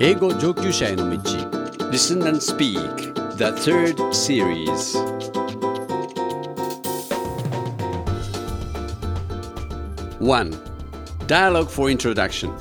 [0.00, 1.16] 英語上級者への道
[1.90, 4.96] Listen and Speak, the third series.
[10.18, 10.56] One
[11.26, 12.52] Dialogue for Introduction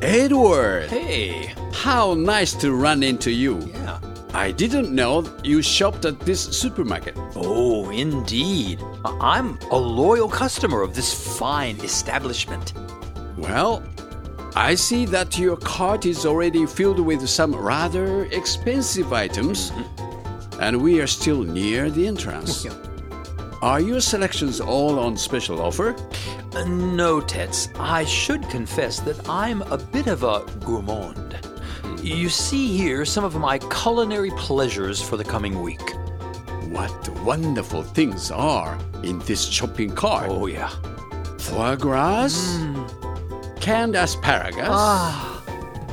[0.00, 3.98] Edward Hey, how nice to run into you yeah.
[4.34, 8.80] I didn't know you shopped at this supermarket Oh, indeed.
[9.04, 12.72] I- I'm a loyal customer of this fine establishment.
[13.36, 13.82] Well,
[14.57, 20.59] I see that your cart is already filled with some rather expensive items, mm-hmm.
[20.59, 22.65] and we are still near the entrance.
[23.61, 25.95] Are your selections all on special offer?
[26.55, 27.69] Uh, no, Tets.
[27.77, 31.33] I should confess that I'm a bit of a gourmand.
[31.33, 32.03] Mm-hmm.
[32.03, 35.87] You see here some of my culinary pleasures for the coming week.
[36.71, 40.31] What wonderful things are in this shopping cart!
[40.31, 40.71] Oh, yeah.
[41.37, 42.66] Foie gras, mm.
[43.67, 45.43] Canned asparagus, Ah,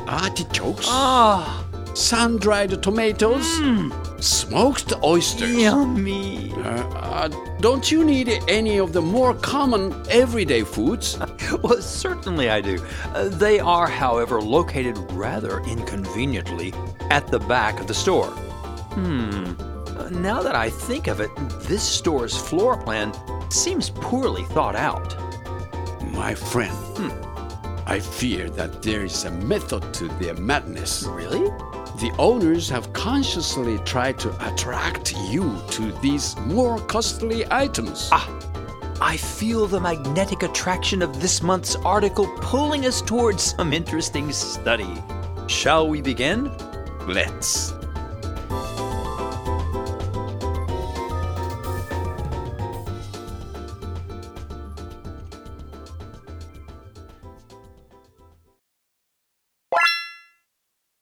[0.06, 3.44] artichokes, ah, sun dried tomatoes,
[4.20, 5.52] smoked oysters.
[5.52, 6.52] yummy.
[6.52, 11.18] Uh, uh, don't you need any of the more common everyday foods?
[11.62, 12.76] Well, certainly I do.
[13.12, 16.72] Uh, they are, however, located rather inconveniently
[17.10, 18.30] at the back of the store.
[18.94, 19.54] Hmm.
[19.98, 21.30] Uh, Now that I think of it,
[21.68, 23.12] this store's floor plan
[23.50, 25.10] seems poorly thought out.
[26.12, 26.76] My friend,
[27.86, 31.04] I fear that there is a method to their madness.
[31.04, 31.50] Really?
[32.00, 38.08] The owners have consciously tried to attract you to these more costly items.
[38.10, 38.28] Ah,
[39.00, 45.02] I feel the magnetic attraction of this month's article pulling us towards some interesting study.
[45.46, 46.50] Shall we begin?
[47.06, 47.74] Let's.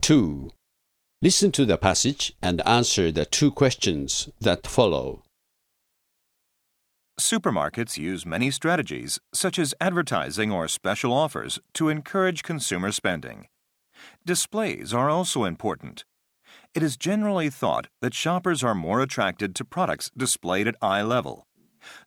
[0.03, 0.51] Two.
[1.23, 5.23] Listen to the passage and answer the two questions that follow.
[7.21, 13.47] Supermarkets use many strategies, such as advertising or special offers, to encourage consumer spending.
[14.27, 16.05] Displays are also important.
[16.75, 21.47] It is generally thought that shoppers are more attracted to products displayed at eye level,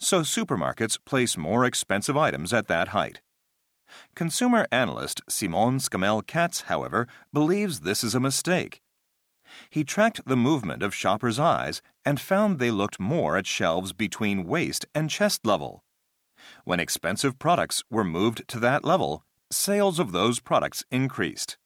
[0.02, 3.22] so supermarkets place more expensive items at that height.
[4.16, 8.82] Consumer analyst Siemon Scamell-Katz, however, believes this is a mistake.
[9.70, 14.48] He tracked the movement of shoppers' eyes and found they looked more at shelves between
[14.48, 15.84] waist and chest level.
[16.64, 21.58] When expensive products were moved to that level, sales of those products increased.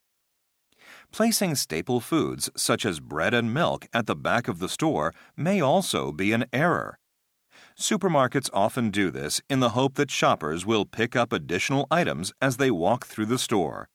[1.12, 5.60] Placing staple foods such as bread and milk at the back of the store may
[5.62, 7.00] also be an error.
[7.80, 12.58] Supermarkets often do this in the hope that shoppers will pick up additional items as
[12.58, 13.88] they walk through the store.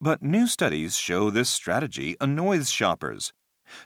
[0.00, 3.32] But new studies show this strategy annoys shoppers,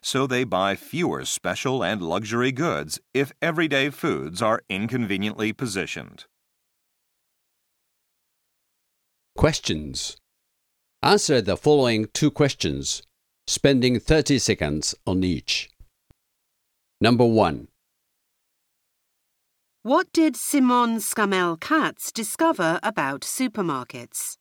[0.02, 6.26] so they buy fewer special and luxury goods if everyday foods are inconveniently positioned.
[9.34, 10.18] Questions.
[11.02, 13.02] Answer the following two questions,
[13.46, 15.70] spending 30 seconds on each.
[17.00, 17.68] Number one.
[19.86, 24.38] What did Siemon Scamell-Katz discover about supermarkets?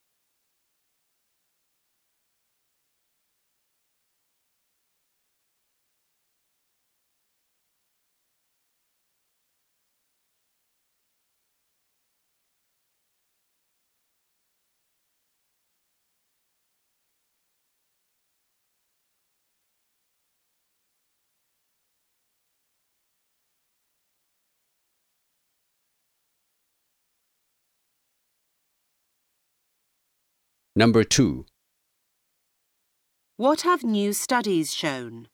[30.75, 31.45] Number two.
[33.37, 35.27] What have new studies shown?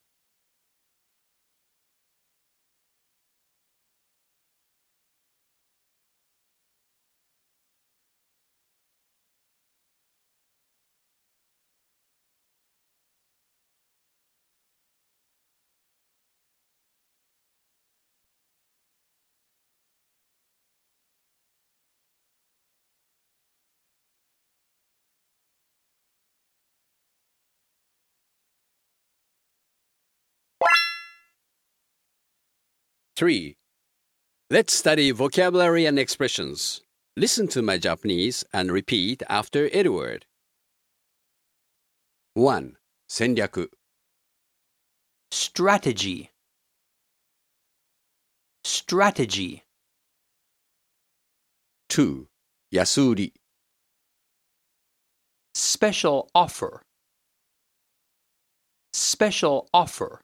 [33.18, 33.56] Three.
[34.50, 36.82] Let's study vocabulary and expressions.
[37.16, 40.26] Listen to my Japanese and repeat after Edward.
[42.34, 42.76] 1.
[43.08, 43.70] 戦略
[45.30, 46.30] Strategy.
[48.64, 49.62] Strategy.
[51.88, 52.26] 2.
[52.72, 53.34] 安売り
[55.54, 56.82] Special offer.
[58.92, 60.20] special offer.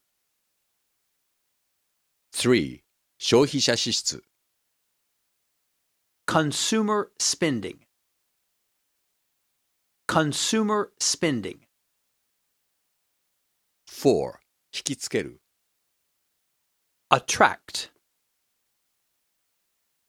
[2.32, 2.82] 3.
[3.18, 4.22] 消費者支出
[6.26, 7.80] Consumer spending.
[10.06, 11.66] Consumer spending.
[13.86, 14.40] 4.
[14.72, 15.40] 引きつける
[17.10, 17.90] Attract.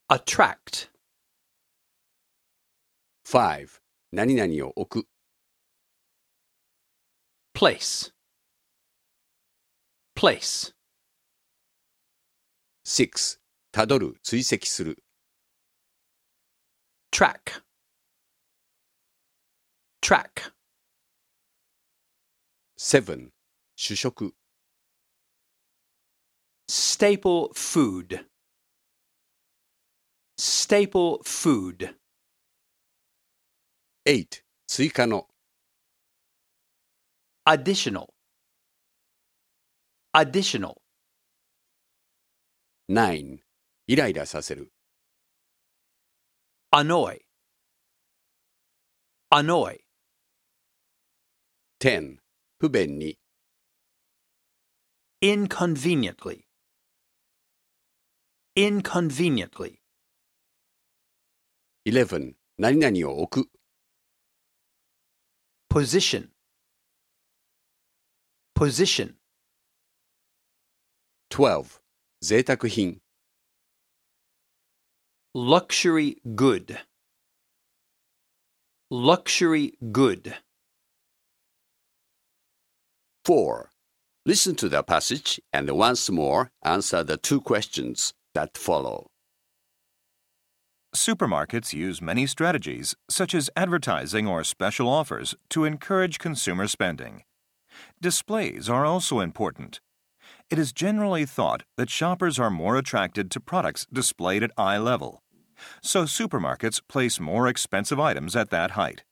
[0.07, 0.91] Attract.
[3.25, 3.81] 5.
[4.11, 5.07] 何々を置く
[7.55, 8.13] Place.
[10.15, 10.73] Place.
[12.88, 13.40] 6.
[13.72, 15.02] たどる追跡する
[17.10, 17.64] Track.
[20.00, 20.52] Track.
[22.76, 23.32] 7.
[23.74, 24.36] 主食
[26.68, 28.24] Staple food.
[30.38, 31.96] Staple food.
[34.04, 34.44] 8.
[34.68, 35.26] 追加の
[37.44, 38.06] Additional.
[40.14, 40.85] Additional.
[42.88, 43.40] 9.
[43.88, 44.70] イライラさせる
[46.72, 47.18] Annoy.
[49.28, 49.80] Annoy.
[51.80, 52.18] 10.
[52.60, 53.18] 不便に
[55.20, 56.44] Inconveniently.
[58.56, 59.80] Inconveniently.
[61.84, 62.36] 11.
[62.56, 63.50] 何々を置く
[65.68, 66.28] Position.
[68.54, 69.16] Position.
[71.30, 71.80] 12.
[72.25, 72.99] 贅沢品
[75.33, 76.77] Luxury good.
[78.89, 80.35] Luxury good.
[83.23, 83.69] 4.
[84.25, 89.07] Listen to the passage and once more answer the two questions that follow.
[90.93, 97.23] Supermarkets use many strategies, such as advertising or special offers, to encourage consumer spending.
[98.01, 99.79] Displays are also important.
[100.48, 105.22] It is generally thought that shoppers are more attracted to products displayed at eye level.
[105.82, 109.02] So supermarkets place more expensive items at that height.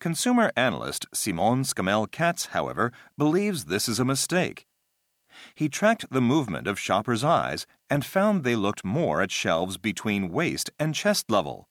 [0.00, 4.66] Consumer analyst Siemon Scamell-Katz, however, believes this is a mistake.
[5.54, 10.32] He tracked the movement of shoppers' eyes and found they looked more at shelves between
[10.32, 11.68] waist and chest level.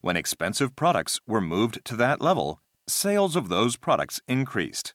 [0.00, 4.94] When expensive products were moved to that level, sales of those products increased.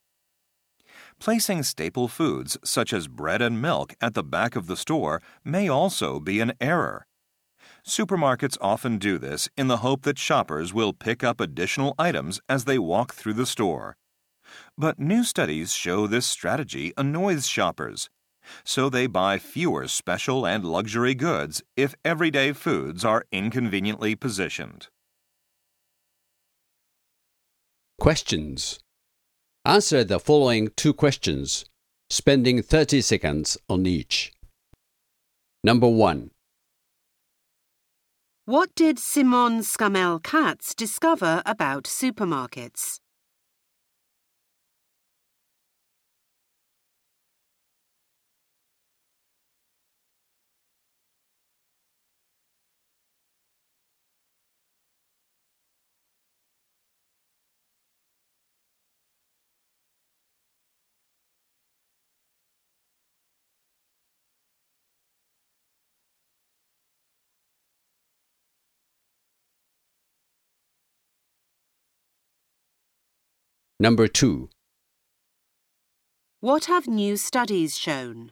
[1.20, 5.68] Placing staple foods such as bread and milk at the back of the store may
[5.68, 7.08] also be an error.
[7.88, 12.66] Supermarkets often do this in the hope that shoppers will pick up additional items as
[12.66, 13.96] they walk through the store.
[14.78, 18.10] But new studies show this strategy annoys shoppers.
[18.64, 24.88] So they buy fewer special and luxury goods if everyday foods are inconveniently positioned.
[28.00, 28.80] Questions.
[29.68, 31.66] Answer the following two questions,
[32.12, 34.32] spending 30 seconds on each.
[35.64, 36.30] Number 1.
[38.46, 43.00] What did Siemon Scamell-Katz discover about supermarkets?
[73.86, 74.50] Number 2.
[76.40, 78.32] What have new studies shown?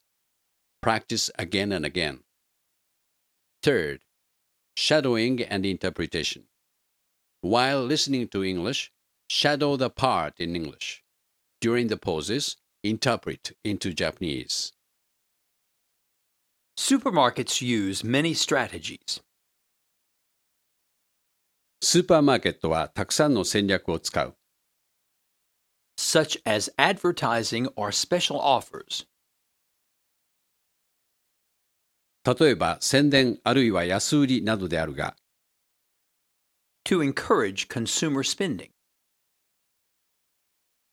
[0.82, 2.20] Practice again and again.
[3.62, 4.00] Third,
[4.76, 6.44] shadowing and interpretation.
[7.40, 8.92] While listening to English,
[9.28, 11.02] shadow the part in English.
[11.60, 14.72] During the pauses, interpret into Japanese.
[16.78, 19.20] Supermarkets use many strategies.
[21.82, 24.36] スーパーマーケットはたくさんの戦略を使う。
[25.96, 29.06] such as advertising or special offers.
[32.23, 35.15] 例えば宣伝あるいは安売りなどであるが、
[36.85, 38.69] to encourage consumer spending.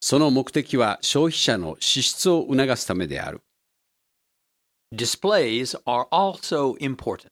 [0.01, 3.41] その目的は消費者の支出を促すためである。
[4.95, 7.29] Displays are also important.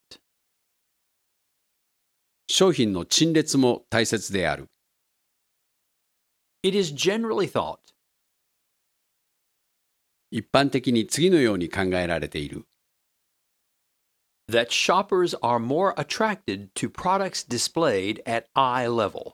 [2.48, 4.68] 商品の陳列も大切である。
[6.62, 7.80] It is generally thought
[10.30, 12.67] 一般的に次のように考えられている。
[14.50, 19.34] That shoppers are more attracted to products displayed at eye level.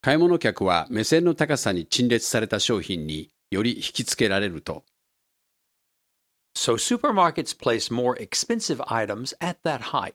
[0.00, 4.84] 買い物客は目線の高さに陳列された商品により引きつけられると、
[6.54, 10.14] So supermarkets place more expensive items at that height.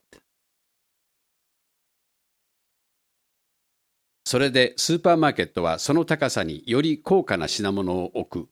[4.25, 8.49] それでスーパーマーケットはその高さにより高価な品物を置く。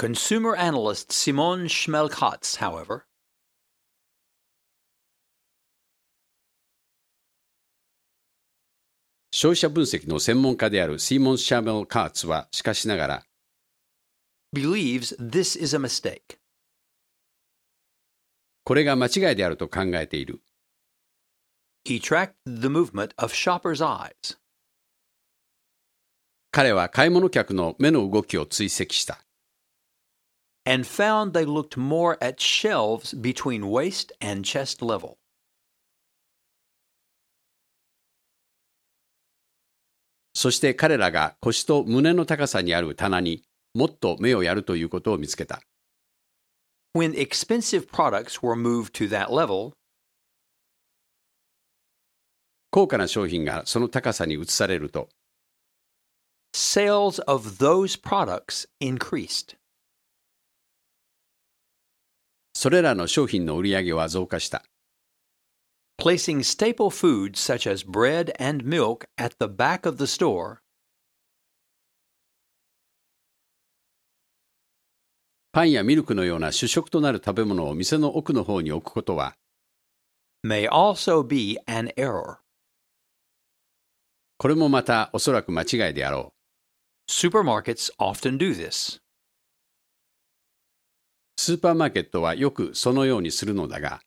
[0.00, 3.04] Consumer analyst Simon Schmelkatz, however,
[9.30, 13.22] 消費者分析の専門家であるシーモン・シャーメル・カーツはしかしながら、
[14.56, 16.38] believes this is a mistake.
[18.64, 20.40] これが間違いであると考えている。
[21.84, 24.38] He tracked the movement of shoppers' eyes.
[26.52, 29.26] 彼は買い物客の目の動きを追跡した。
[30.65, 35.17] and found they looked more at shelves between waist and chest level.
[40.33, 45.61] そして彼らが腰と胸の高さにある棚にもっと目をやるということを見つけた。
[46.93, 49.73] When expensive products were moved to that level,
[52.71, 55.09] 高価な商品がその高さに移されると、
[56.53, 59.57] sales of those products increased.
[62.60, 64.62] それらの商品の売り上げは増加した。
[65.98, 70.58] Placing staple foods such as bread and milk at the back of the store
[75.52, 79.36] パンやミルクのような主食となる食べ物を店の奥の方に置くことは、
[80.44, 82.40] may also be an error.
[84.36, 86.34] これもまたおそらく間違いであろ
[87.08, 87.10] う。
[87.10, 89.00] Supermarkets often do this.
[91.42, 94.02] スーパーマーケットはよくそのようにするのだが、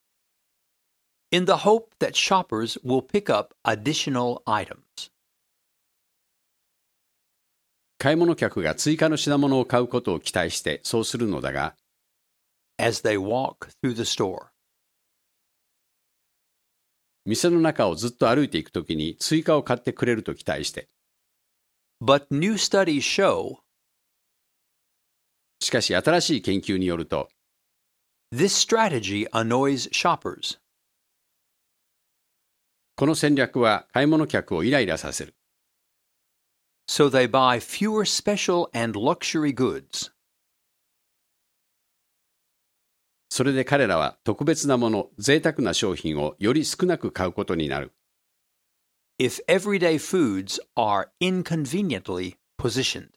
[1.31, 4.77] in the hope that shoppers will pick up additional items.
[7.97, 11.75] 買い物客が追加の品物を買うことを期待してそうするのだが、
[12.77, 14.49] as they walk through the store.
[17.25, 20.87] 店の中をずっと歩いていくときに追加を買ってくれると期待して、
[21.99, 23.62] But new studies show
[25.63, 27.29] しかし新しい研究によると、
[28.34, 30.60] this strategy annoys shoppers.
[32.96, 35.36] この戦略は買い物客をイライラさせる。
[36.89, 40.12] So they buy fewer special and luxury goods.
[43.29, 47.93] それで彼らは特別なもの、贅沢な商品をより少なく買うことになる。
[49.20, 53.12] if everyday foods are inconveniently positioned.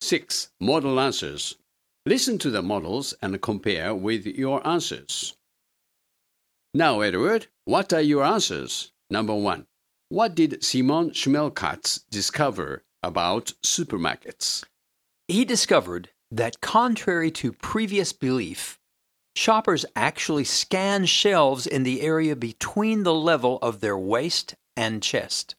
[0.00, 1.56] Six model answers.
[2.04, 5.36] Listen to the models and compare with your answers.
[6.74, 8.90] Now, Edward, what are your answers?
[9.08, 9.66] Number 1.
[10.08, 14.64] What did Siemon Scamell-Katz discover about supermarkets?
[15.28, 18.78] He discovered that contrary to previous belief,
[19.34, 25.54] shoppers actually scan shelves in the area between the level of their waist and chest.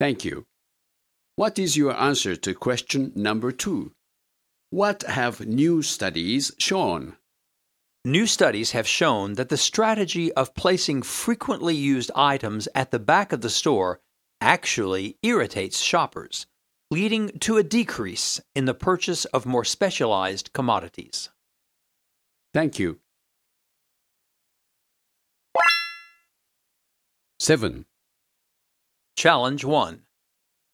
[0.00, 0.46] Thank you.
[1.36, 3.92] What is your answer to question number two?
[4.70, 7.16] What have new studies shown?
[8.04, 13.32] New studies have shown that the strategy of placing frequently used items at the back
[13.32, 14.00] of the store
[14.40, 16.46] actually irritates shoppers,
[16.90, 21.30] leading to a decrease in the purchase of more specialized commodities.
[22.54, 23.00] Thank you.
[27.40, 27.84] 7.
[29.16, 30.02] Challenge 1.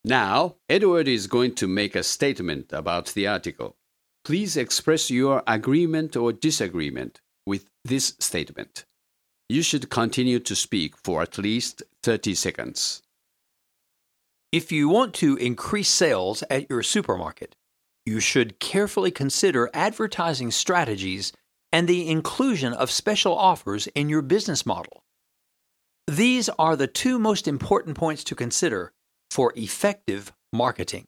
[0.05, 3.77] Now, Edward is going to make a statement about the article.
[4.25, 8.85] Please express your agreement or disagreement with this statement.
[9.49, 13.03] You should continue to speak for at least 30 seconds.
[14.53, 17.57] If you want to increase sales at your supermarket,
[18.05, 21.33] you should carefully consider advertising strategies
[21.73, 25.03] and the inclusion of special offers in your business model.
[26.07, 28.93] These are the two most important points to consider
[29.31, 31.07] for effective marketing.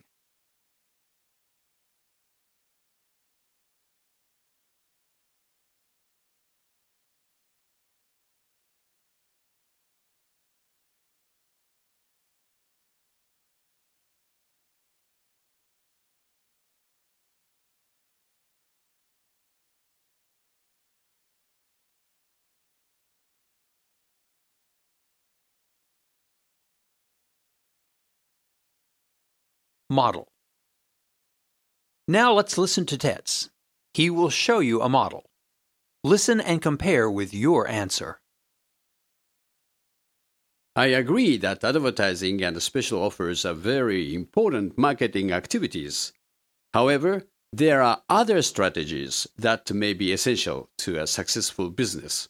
[29.92, 30.28] Model.
[32.08, 33.50] Now let's listen to Tets.
[33.92, 35.26] He will show you a model.
[36.02, 38.18] Listen and compare with your answer.
[40.74, 46.14] I agree that advertising and special offers are very important marketing activities.
[46.72, 52.28] However, there are other strategies that may be essential to a successful business.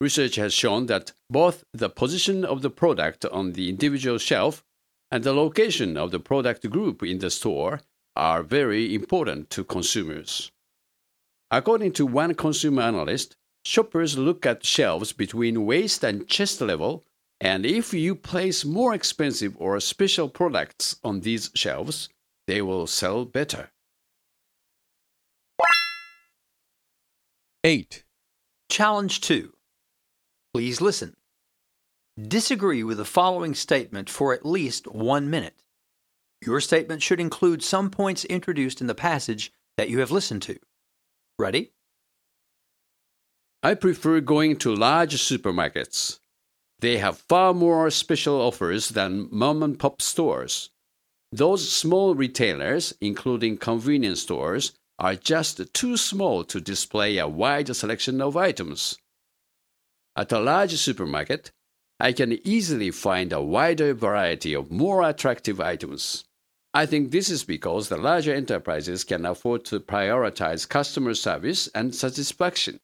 [0.00, 4.64] Research has shown that both the position of the product on the individual shelf
[5.12, 7.80] and the location of the product group in the store
[8.16, 10.50] are very important to consumers.
[11.50, 17.04] According to one consumer analyst, shoppers look at shelves between waist and chest level,
[17.42, 22.08] and if you place more expensive or special products on these shelves,
[22.46, 23.68] they will sell better.
[27.64, 28.02] 8.
[28.70, 29.52] Challenge 2.
[30.54, 31.14] Please listen.
[32.20, 35.62] Disagree with the following statement for at least one minute.
[36.44, 40.58] Your statement should include some points introduced in the passage that you have listened to.
[41.38, 41.72] Ready?
[43.62, 46.18] I prefer going to large supermarkets.
[46.80, 50.68] They have far more special offers than mom and pop stores.
[51.30, 58.20] Those small retailers, including convenience stores, are just too small to display a wide selection
[58.20, 58.98] of items.
[60.14, 61.52] At a large supermarket,
[62.02, 66.24] I can easily find a wider variety of more attractive items.
[66.74, 71.94] I think this is because the larger enterprises can afford to prioritize customer service and
[71.94, 72.80] satisfaction.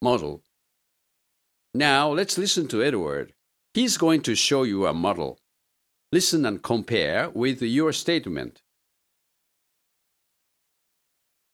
[0.00, 0.42] Model.
[1.74, 3.32] Now let's listen to Edward.
[3.74, 5.38] He's going to show you a model.
[6.12, 8.62] Listen and compare with your statement.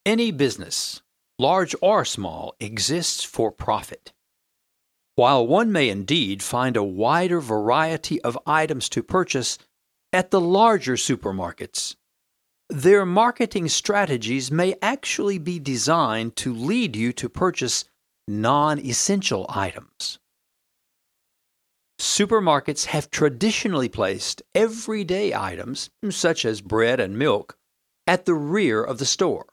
[0.06, 1.02] Any business,
[1.38, 4.12] large or small, exists for profit.
[5.16, 9.58] While one may indeed find a wider variety of items to purchase
[10.12, 11.96] at the larger supermarkets,
[12.68, 17.84] their marketing strategies may actually be designed to lead you to purchase
[18.26, 20.18] non essential items.
[22.00, 27.56] Supermarkets have traditionally placed everyday items, such as bread and milk,
[28.06, 29.46] at the rear of the store.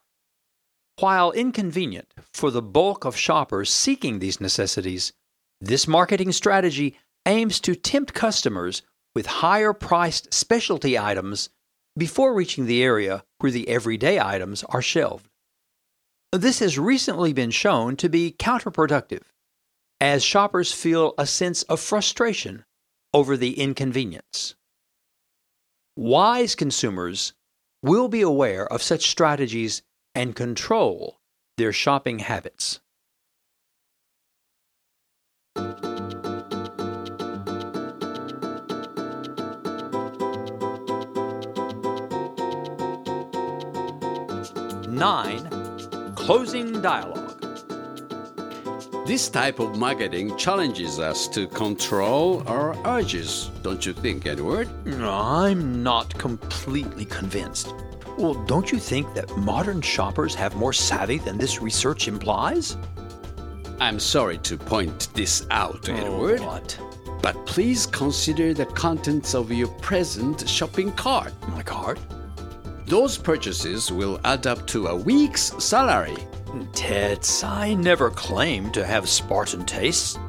[1.00, 5.14] While inconvenient for the bulk of shoppers seeking these necessities,
[5.60, 8.82] this marketing strategy aims to tempt customers
[9.16, 11.50] with higher priced specialty items
[11.98, 15.28] before reaching the area where the everyday items are shelved.
[16.34, 19.24] This has recently been shown to be counterproductive,
[20.00, 22.64] as shoppers feel a sense of frustration
[23.14, 24.56] over the inconvenience.
[25.98, 27.34] Wise consumers
[27.84, 29.82] will be aware of such strategies
[30.16, 31.20] and control
[31.58, 32.80] their shopping habits.
[44.88, 45.61] Nine
[46.26, 47.40] Closing Dialogue.
[49.08, 54.70] This type of marketing challenges us to control our urges, don't you think, Edward?
[55.02, 57.74] I'm not completely convinced.
[58.18, 62.78] Well, don't you think that modern shoppers have more savvy than this research implies?
[63.80, 66.80] I'm sorry to point this out, oh, Edward, What?
[67.24, 71.34] but please consider the contents of your present shopping cart.
[71.50, 72.00] My card?
[72.92, 76.18] Those purchases will add up to a week's salary.
[76.74, 80.20] Tets, I never claimed to have Spartan tastes.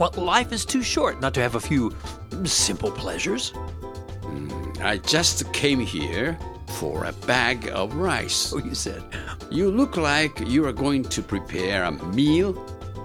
[0.00, 1.94] Well, life is too short not to have a few
[2.42, 3.50] simple pleasures.
[3.50, 8.52] Hmm, I just came here for a bag of rice.
[8.52, 9.04] Oh, you said.
[9.48, 12.54] You look like you are going to prepare a meal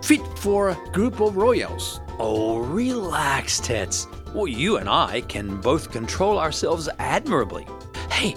[0.02, 2.02] fit for a group of royals.
[2.18, 4.08] Oh, relax, Tets.
[4.34, 7.68] Well, you and I can both control ourselves admirably.
[8.10, 8.36] Hey,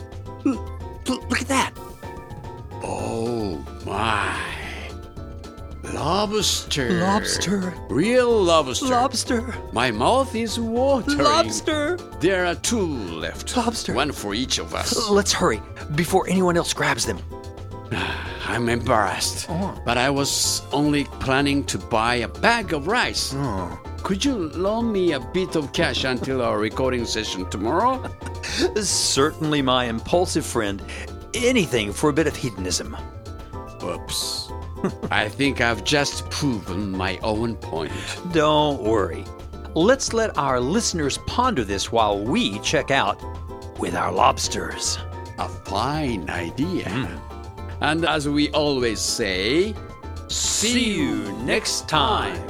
[6.33, 6.91] Lobster.
[6.93, 7.75] Lobster.
[7.91, 8.87] Real lobster.
[8.87, 9.55] Lobster.
[9.71, 11.19] My mouth is watering.
[11.19, 11.99] Lobster.
[12.21, 13.55] There are two left.
[13.55, 13.93] Lobster.
[13.93, 15.11] One for each of us.
[15.11, 15.61] Let's hurry
[15.95, 17.19] before anyone else grabs them.
[18.47, 19.47] I'm embarrassed.
[19.51, 19.79] Oh.
[19.85, 23.35] But I was only planning to buy a bag of rice.
[23.37, 23.79] Oh.
[24.03, 28.11] Could you loan me a bit of cash until our recording session tomorrow?
[28.81, 30.83] Certainly, my impulsive friend.
[31.35, 32.97] Anything for a bit of hedonism.
[33.85, 34.51] Oops.
[35.11, 37.93] I think I've just proven my own point.
[38.33, 39.25] Don't worry.
[39.75, 43.21] Let's let our listeners ponder this while we check out
[43.79, 44.99] with our lobsters.
[45.39, 47.21] A fine idea.
[47.81, 49.75] And as we always say,
[50.29, 52.41] See you next time.